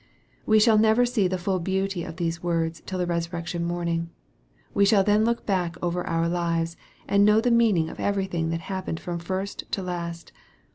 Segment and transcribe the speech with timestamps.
[0.47, 4.09] We shall never see the full beauty of these words till the resurrection morning.
[4.73, 6.75] We shall then look back over our lives,
[7.07, 10.31] and know the meaning of everything that happened from first to last.